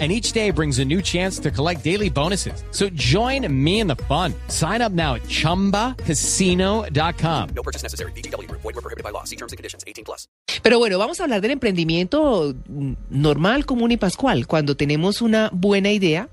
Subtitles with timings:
[0.00, 2.64] and each day brings a new chance to collect daily bonuses.
[2.72, 4.34] So join me in the fun.
[4.48, 7.48] Sign up now at ChumbaCasino.com.
[7.54, 8.10] No purchase necessary.
[8.12, 8.48] BGW.
[8.50, 9.22] Void were prohibited by law.
[9.24, 9.84] See terms and conditions.
[9.86, 10.26] 18 plus.
[10.62, 12.54] Pero bueno, vamos a hablar del emprendimiento
[13.10, 14.46] normal, común y pascual.
[14.46, 16.28] Cuando tenemos una buena idea,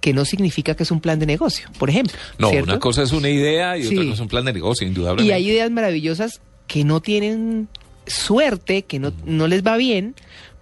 [0.00, 2.16] que no significa que es un plan de negocio, por ejemplo.
[2.38, 2.70] No, ¿cierto?
[2.72, 3.94] una cosa es una idea y Sí.
[3.94, 5.28] otra cosa es un plan de negocio, indudablemente.
[5.28, 7.68] Y hay ideas maravillosas que no tienen
[8.06, 10.14] suerte, que no, no les va bien,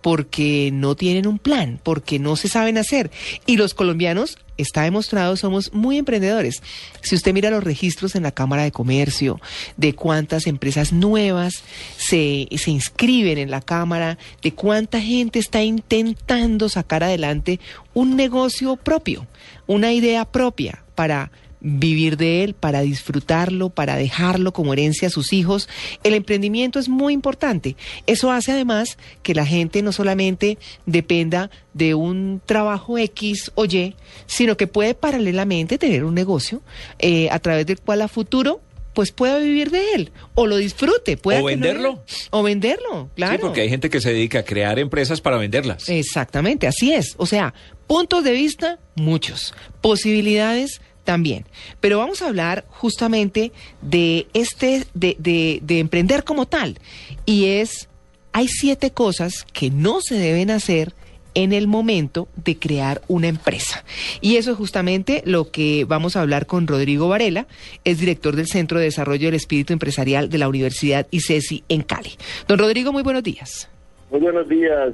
[0.02, 3.10] porque no tienen un plan, porque no se saben hacer.
[3.46, 6.62] Y los colombianos, está demostrado, somos muy emprendedores.
[7.02, 9.40] Si usted mira los registros en la Cámara de Comercio,
[9.76, 11.62] de cuántas empresas nuevas
[11.96, 17.60] se, se inscriben en la Cámara, de cuánta gente está intentando sacar adelante
[17.94, 19.26] un negocio propio,
[19.66, 21.30] una idea propia para
[21.64, 25.68] vivir de él, para disfrutarlo, para dejarlo como herencia a sus hijos.
[26.02, 27.76] El emprendimiento es muy importante.
[28.06, 33.94] Eso hace además que la gente no solamente dependa de un trabajo X o Y,
[34.26, 36.62] sino que puede paralelamente tener un negocio
[36.98, 38.60] eh, a través del cual a futuro
[38.94, 41.16] pues pueda vivir de él o lo disfrute.
[41.16, 42.04] pueda O no- venderlo.
[42.30, 43.32] o venderlo, claro.
[43.34, 45.88] Sí, porque hay gente que se dedica a crear empresas para venderlas.
[45.88, 47.14] Exactamente, así es.
[47.16, 47.54] O sea,
[47.86, 49.54] puntos de vista, muchos.
[49.80, 51.44] Posibilidades, también.
[51.80, 56.78] Pero vamos a hablar justamente de este, de, de, de emprender como tal.
[57.26, 57.88] Y es,
[58.32, 60.94] hay siete cosas que no se deben hacer
[61.34, 63.84] en el momento de crear una empresa.
[64.20, 67.46] Y eso es justamente lo que vamos a hablar con Rodrigo Varela,
[67.84, 72.12] es director del Centro de Desarrollo del Espíritu Empresarial de la Universidad ICESI en Cali.
[72.48, 73.68] Don Rodrigo, muy buenos días.
[74.10, 74.92] Muy buenos días.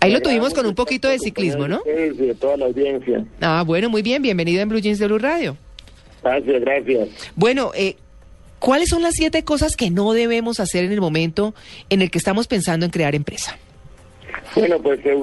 [0.00, 1.82] Ahí lo tuvimos con un poquito de ciclismo, ¿no?
[1.84, 3.24] Sí, de toda la audiencia.
[3.40, 5.56] Ah, bueno, muy bien, bienvenido en Blue Jeans de Blue Radio.
[6.22, 7.08] Gracias, gracias.
[7.36, 7.96] Bueno, eh,
[8.58, 11.54] ¿cuáles son las siete cosas que no debemos hacer en el momento
[11.90, 13.58] en el que estamos pensando en crear empresa?
[14.54, 15.16] Bueno, pues eh,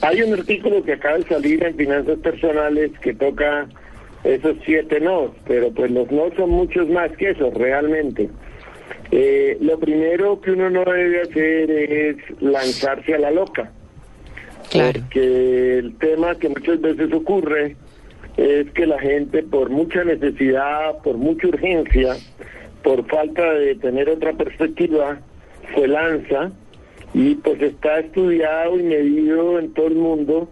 [0.00, 3.66] hay un artículo que acaba de salir en Finanzas Personales que toca
[4.22, 8.30] esos siete no, pero pues los no son muchos más que eso, realmente.
[9.10, 13.70] Eh, lo primero que uno no debe hacer es lanzarse a la loca.
[14.72, 17.76] Porque el tema que muchas veces ocurre
[18.36, 22.16] es que la gente por mucha necesidad, por mucha urgencia,
[22.82, 25.20] por falta de tener otra perspectiva,
[25.74, 26.50] se lanza
[27.14, 30.48] y pues está estudiado y medido en todo el mundo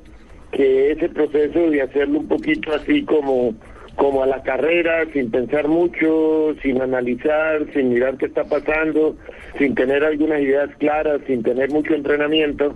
[0.53, 3.55] que ese proceso de hacerlo un poquito así como
[3.97, 9.17] como a la carrera, sin pensar mucho, sin analizar, sin mirar qué está pasando,
[9.59, 12.75] sin tener algunas ideas claras, sin tener mucho entrenamiento,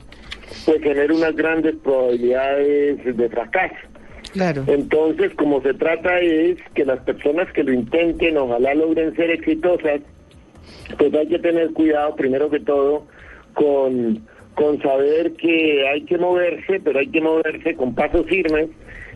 [0.64, 3.74] pues genera unas grandes probabilidades de fracaso.
[4.32, 4.64] Claro.
[4.66, 10.00] Entonces, como se trata es que las personas que lo intenten, ojalá logren ser exitosas,
[10.98, 13.06] pues hay que tener cuidado, primero que todo,
[13.54, 18.70] con, con saber que hay que moverse, pero hay que moverse con pasos firmes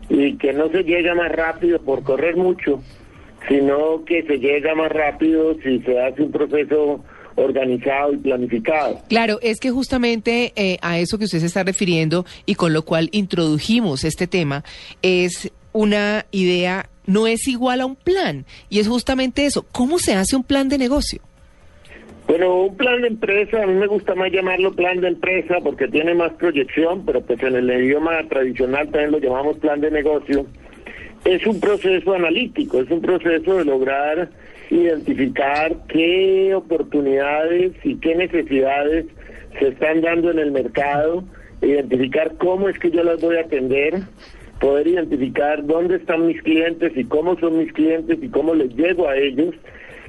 [0.09, 2.81] y que no se llega más rápido por correr mucho,
[3.49, 7.05] sino que se llega más rápido si se hace un proceso
[7.39, 9.01] organizado y planificado.
[9.09, 12.83] Claro, es que justamente eh, a eso que usted se está refiriendo y con lo
[12.83, 14.65] cual introdujimos este tema
[15.03, 18.45] es una idea, no es igual a un plan.
[18.69, 21.21] Y es justamente eso, ¿cómo se hace un plan de negocio?
[22.27, 25.89] Bueno, un plan de empresa, a mí me gusta más llamarlo plan de empresa porque
[25.89, 30.45] tiene más proyección, pero pues en el idioma tradicional también lo llamamos plan de negocio.
[31.25, 34.29] Es un proceso analítico, es un proceso de lograr
[34.71, 39.07] identificar qué oportunidades y qué necesidades
[39.59, 41.25] se están dando en el mercado,
[41.63, 44.01] identificar cómo es que yo las voy a atender,
[44.61, 49.09] poder identificar dónde están mis clientes y cómo son mis clientes y cómo les llego
[49.09, 49.55] a ellos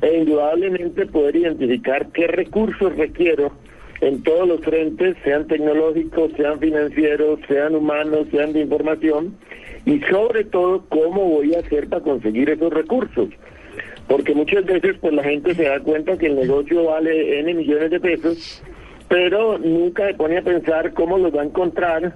[0.01, 3.51] e indudablemente poder identificar qué recursos requiero
[4.01, 9.35] en todos los frentes, sean tecnológicos, sean financieros, sean humanos, sean de información,
[9.85, 13.29] y sobre todo cómo voy a hacer para conseguir esos recursos.
[14.09, 17.91] Porque muchas veces pues la gente se da cuenta que el negocio vale N millones
[17.91, 18.61] de pesos,
[19.07, 22.13] pero nunca se pone a pensar cómo los va a encontrar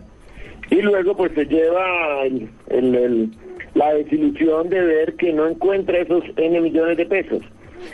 [0.72, 3.30] y luego pues se lleva el- el- el-
[3.75, 7.42] la desilusión de ver que no encuentra esos N millones de pesos.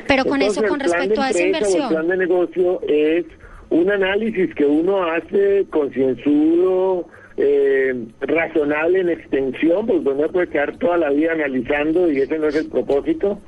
[0.07, 1.89] Pero con Entonces, eso, con respecto a esa o El inversión.
[1.89, 3.25] plan de negocio es
[3.69, 7.07] un análisis que uno hace concienzudo,
[7.37, 12.47] eh, razonable en extensión, pues uno puede quedar toda la vida analizando y ese no
[12.47, 13.39] es el propósito,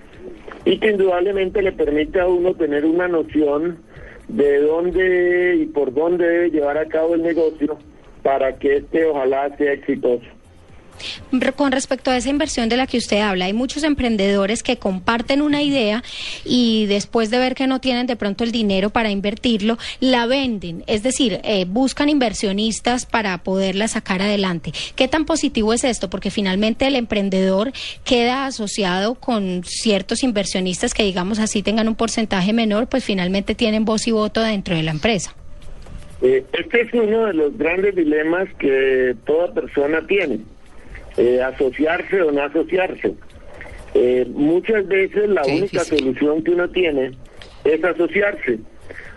[0.65, 3.79] y que indudablemente le permite a uno tener una noción
[4.27, 7.77] de dónde y por dónde debe llevar a cabo el negocio
[8.23, 10.25] para que este ojalá sea exitoso.
[11.55, 15.41] Con respecto a esa inversión de la que usted habla, hay muchos emprendedores que comparten
[15.41, 16.03] una idea
[16.45, 20.83] y después de ver que no tienen de pronto el dinero para invertirlo, la venden.
[20.87, 24.71] Es decir, eh, buscan inversionistas para poderla sacar adelante.
[24.95, 26.09] ¿Qué tan positivo es esto?
[26.09, 27.71] Porque finalmente el emprendedor
[28.03, 33.85] queda asociado con ciertos inversionistas que, digamos así, tengan un porcentaje menor, pues finalmente tienen
[33.85, 35.35] voz y voto dentro de la empresa.
[36.21, 40.39] Eh, este es uno de los grandes dilemas que toda persona tiene,
[41.21, 43.13] eh, asociarse o no asociarse.
[43.93, 45.99] Eh, muchas veces la Qué única difícil.
[45.99, 47.11] solución que uno tiene
[47.63, 48.59] es asociarse.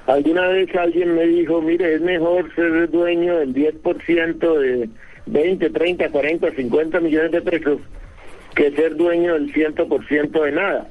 [0.07, 4.89] Alguna vez alguien me dijo, mire, es mejor ser dueño del 10% de
[5.27, 7.81] 20, 30, 40, 50 millones de pesos
[8.55, 10.89] que ser dueño del 100% de nada.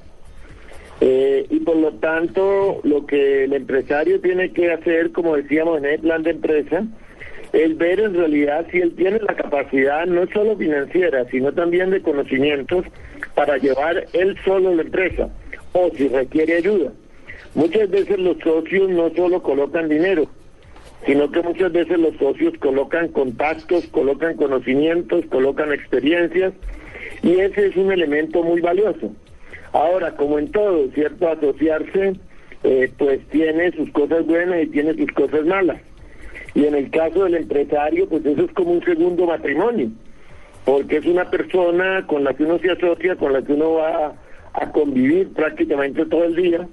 [1.00, 5.86] Eh, y por lo tanto, lo que el empresario tiene que hacer, como decíamos en
[5.86, 6.86] el plan de empresa,
[7.54, 12.02] es ver en realidad si él tiene la capacidad, no solo financiera, sino también de
[12.02, 12.86] conocimientos
[13.36, 15.30] para llevar él solo la empresa,
[15.72, 16.92] o si requiere ayuda.
[17.54, 20.26] Muchas veces los socios no solo colocan dinero,
[21.06, 26.54] sino que muchas veces los socios colocan contactos, colocan conocimientos, colocan experiencias,
[27.22, 29.12] y ese es un elemento muy valioso.
[29.74, 31.30] Ahora, como en todo, ¿cierto?
[31.30, 32.16] Asociarse,
[32.64, 35.80] eh, pues tiene sus cosas buenas y tiene sus cosas malas.
[36.56, 39.90] Y en el caso del empresario, pues eso es como un segundo matrimonio,
[40.66, 44.14] porque es una persona con la que uno se asocia, con la que uno va
[44.54, 46.68] a convivir prácticamente todo el día,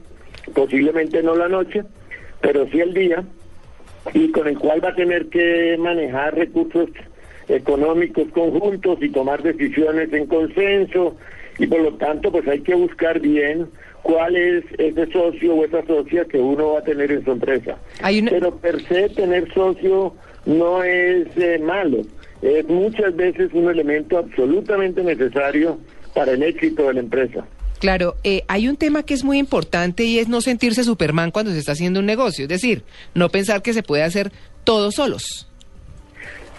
[0.54, 1.82] posiblemente no la noche,
[2.40, 3.24] pero sí el día,
[4.12, 6.90] y con el cual va a tener que manejar recursos
[7.48, 11.16] económicos conjuntos y tomar decisiones en consenso
[11.58, 13.68] y por lo tanto pues hay que buscar bien
[14.02, 17.76] cuál es ese socio o esa socia que uno va a tener en su empresa.
[18.02, 20.14] Hay una- Pero per se tener socio
[20.46, 21.98] no es eh, malo,
[22.42, 25.78] es muchas veces un elemento absolutamente necesario
[26.14, 27.44] para el éxito de la empresa.
[27.78, 31.50] Claro, eh, hay un tema que es muy importante y es no sentirse Superman cuando
[31.52, 32.82] se está haciendo un negocio, es decir,
[33.14, 34.32] no pensar que se puede hacer
[34.64, 35.46] todo solos.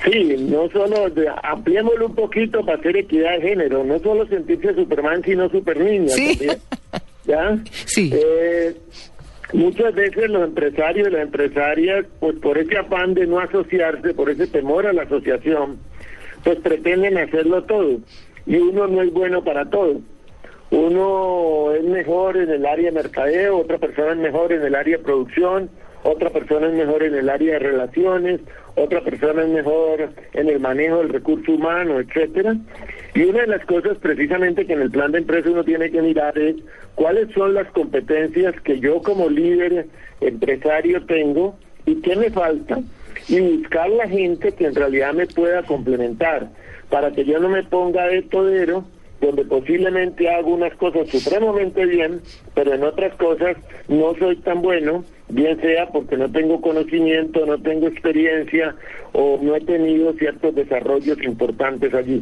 [0.03, 1.11] Sí, no solo,
[1.43, 6.07] ampliémoslo un poquito para hacer equidad de género, no solo sentirse Superman, sino super niña
[6.09, 6.39] Sí.
[7.25, 7.57] ¿Ya?
[7.85, 8.12] Sí.
[8.13, 8.75] Eh,
[9.53, 14.29] muchas veces los empresarios y las empresarias, pues por ese afán de no asociarse, por
[14.29, 15.77] ese temor a la asociación,
[16.44, 18.00] pues pretenden hacerlo todo.
[18.45, 20.01] Y uno no es bueno para todo.
[20.71, 24.97] Uno es mejor en el área de mercadeo, otra persona es mejor en el área
[24.97, 25.69] de producción,
[26.03, 28.42] otra persona es mejor en el área de relaciones,
[28.75, 32.56] otra persona es mejor en el manejo del recurso humano, etcétera.
[33.13, 36.01] Y una de las cosas precisamente que en el plan de empresa uno tiene que
[36.01, 36.56] mirar es
[36.95, 39.88] cuáles son las competencias que yo como líder
[40.21, 41.56] empresario tengo
[41.86, 42.80] y qué me falta
[43.27, 46.50] y buscar la gente que en realidad me pueda complementar
[46.89, 48.86] para que yo no me ponga de todero
[49.21, 52.21] donde posiblemente hago unas cosas supremamente bien,
[52.56, 53.56] pero en otras cosas
[53.88, 58.75] no soy tan bueno, bien sea porque no tengo conocimiento, no tengo experiencia
[59.13, 62.21] o no he tenido ciertos desarrollos importantes allí.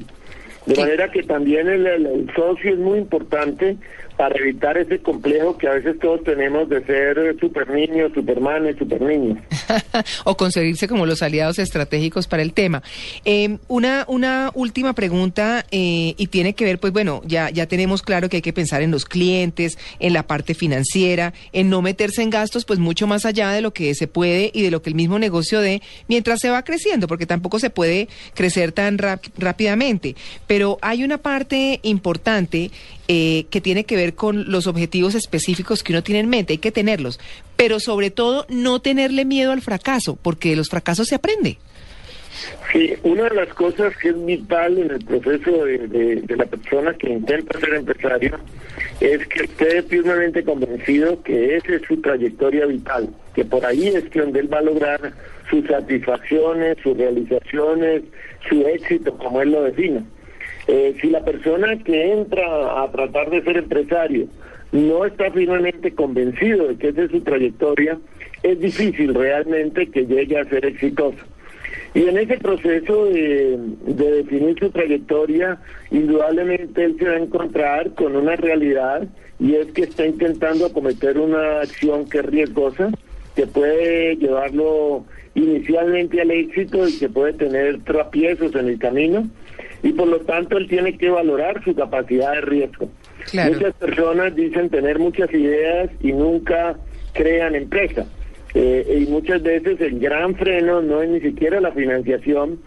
[0.65, 3.77] De manera que también el, el- el socio es muy importante
[4.17, 9.01] para evitar ese complejo que a veces todos tenemos de ser super niños, supermanes, super
[9.01, 9.37] niños.
[10.23, 12.83] o conseguirse como los aliados estratégicos para el tema.
[13.25, 18.01] Eh, una, una última pregunta eh, y tiene que ver, pues bueno, ya, ya tenemos
[18.01, 22.21] claro que hay que pensar en los clientes, en la parte financiera, en no meterse
[22.21, 24.89] en gastos, pues mucho más allá de lo que se puede y de lo que
[24.89, 30.15] el mismo negocio dé mientras se va creciendo, porque tampoco se puede crecer tan rápidamente.
[30.47, 32.71] Pero hay una parte importante
[33.11, 36.57] eh, que tiene que ver con los objetivos específicos que uno tiene en mente, hay
[36.59, 37.19] que tenerlos,
[37.57, 41.57] pero sobre todo no tenerle miedo al fracaso, porque de los fracasos se aprende.
[42.71, 46.93] Sí, una de las cosas que es vital en el proceso de, de- la persona
[46.93, 48.37] que intenta ser empresario
[49.01, 54.03] es que esté firmemente convencido que esa es su trayectoria vital, que por ahí es
[54.09, 55.13] que donde él va a lograr
[55.49, 58.03] sus satisfacciones, sus realizaciones,
[58.47, 60.03] su éxito, como él lo define.
[60.71, 64.27] Eh, si la persona que entra a tratar de ser empresario
[64.71, 67.97] no está firmemente convencido de que esa es su trayectoria,
[68.43, 71.17] es difícil realmente que llegue a ser exitoso.
[71.95, 73.57] Y en ese proceso de,
[73.87, 75.57] de definir su trayectoria,
[75.89, 79.07] indudablemente él se va a encontrar con una realidad
[79.39, 82.91] y es que está intentando acometer una acción que es riesgosa,
[83.35, 89.27] que puede llevarlo inicialmente al éxito y que puede tener trapiezos en el camino
[89.83, 92.89] y por lo tanto él tiene que valorar su capacidad de riesgo.
[93.31, 93.53] Claro.
[93.53, 96.77] Muchas personas dicen tener muchas ideas y nunca
[97.13, 98.05] crean empresa.
[98.55, 102.59] Eh, y muchas veces el gran freno no es ni siquiera la financiación,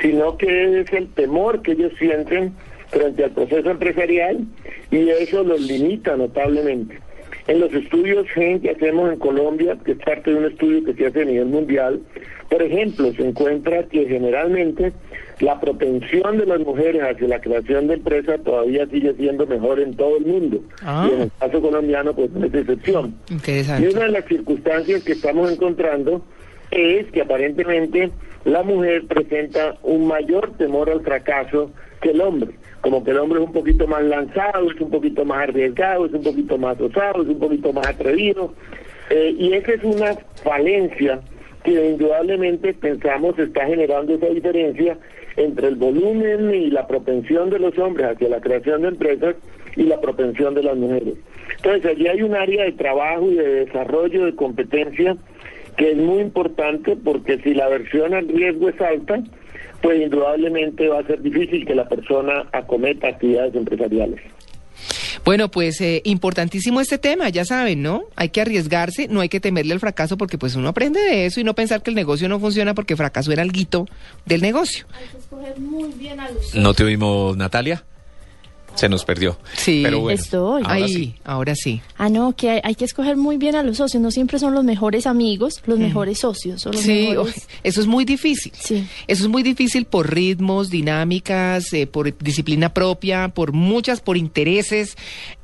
[0.00, 2.54] sino que es el temor que ellos sienten
[2.88, 4.46] frente al proceso empresarial
[4.90, 6.98] y eso los limita notablemente.
[7.48, 10.94] En los estudios GEN que hacemos en Colombia, que es parte de un estudio que
[10.94, 12.00] se hace a nivel mundial,
[12.48, 14.92] por ejemplo, se encuentra que generalmente
[15.40, 19.94] la propensión de las mujeres hacia la creación de empresas todavía sigue siendo mejor en
[19.94, 20.60] todo el mundo.
[20.82, 21.08] Ah.
[21.10, 23.14] Y en el caso colombiano, pues no es excepción.
[23.28, 26.22] Y una de las circunstancias que estamos encontrando
[26.70, 28.10] es que aparentemente
[28.44, 32.50] la mujer presenta un mayor temor al fracaso que el hombre.
[32.80, 36.12] Como que el hombre es un poquito más lanzado, es un poquito más arriesgado, es
[36.12, 38.54] un poquito más osado, es un poquito más atrevido.
[39.10, 41.20] Eh, y esa es una falencia
[41.66, 44.96] que indudablemente pensamos está generando esa diferencia
[45.36, 49.34] entre el volumen y la propensión de los hombres hacia la creación de empresas
[49.74, 51.14] y la propensión de las mujeres.
[51.56, 55.16] Entonces, allí hay un área de trabajo y de desarrollo de competencia
[55.76, 59.22] que es muy importante porque si la aversión al riesgo es alta,
[59.82, 64.20] pues indudablemente va a ser difícil que la persona acometa actividades empresariales.
[65.26, 68.04] Bueno, pues eh, importantísimo este tema, ya saben, ¿no?
[68.14, 71.40] Hay que arriesgarse, no hay que temerle al fracaso porque pues uno aprende de eso
[71.40, 73.88] y no pensar que el negocio no funciona porque fracaso era el guito
[74.24, 74.86] del negocio.
[74.92, 77.84] Hay que escoger muy bien a los ¿No te oímos, Natalia?
[78.76, 79.38] Se nos perdió.
[79.56, 79.80] Sí.
[79.82, 80.62] Pero bueno, Estoy.
[80.64, 81.14] ahora Ahí, sí.
[81.24, 81.80] ahora sí.
[81.98, 84.02] Ah, no, que hay, hay que escoger muy bien a los socios.
[84.02, 86.60] No siempre son los mejores amigos, los mejores socios.
[86.62, 87.48] Son los Sí, mejores...
[87.64, 88.52] eso es muy difícil.
[88.54, 88.86] Sí.
[89.08, 94.96] Eso es muy difícil por ritmos, dinámicas, eh, por disciplina propia, por muchas, por intereses.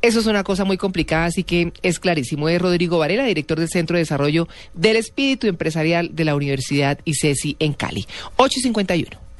[0.02, 2.48] Eso es una cosa muy complicada, así que es clarísimo.
[2.48, 7.56] Es Rodrigo Varela, director del Centro de Desarrollo del Espíritu Empresarial de la Universidad ICESI
[7.58, 8.06] en Cali.
[8.36, 9.31] 851.